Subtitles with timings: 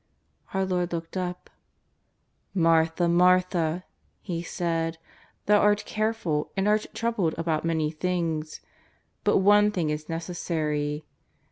[0.55, 1.47] Our Lord looked up:"
[2.55, 3.83] Martha, Martha,"
[4.23, 4.97] He said,"
[5.45, 8.61] thou art careful and art troubled about many things.
[9.23, 11.05] But one thing is necessary.